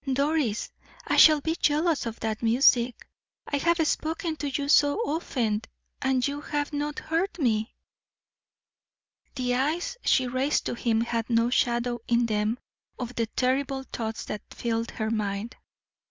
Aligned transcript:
"Doris, 0.11 0.71
I 1.05 1.15
shall 1.17 1.41
be 1.41 1.53
jealous 1.55 2.07
of 2.07 2.19
that 2.21 2.41
music. 2.41 3.07
I 3.45 3.57
have 3.57 3.77
spoken 3.87 4.35
to 4.37 4.49
you 4.49 4.67
so 4.67 4.97
often, 5.01 5.61
and 6.01 6.27
you 6.27 6.41
have 6.41 6.73
not 6.73 6.97
heard 6.97 7.37
me." 7.37 7.75
The 9.35 9.53
eyes 9.53 9.97
she 10.03 10.25
raised 10.25 10.65
to 10.65 10.73
him 10.73 11.01
had 11.01 11.29
no 11.29 11.51
shadow 11.51 11.99
in 12.07 12.25
them 12.25 12.57
of 12.97 13.13
the 13.13 13.27
terrible 13.27 13.83
thoughts 13.93 14.25
that 14.25 14.41
filled 14.49 14.89
her 14.89 15.11
mind. 15.11 15.55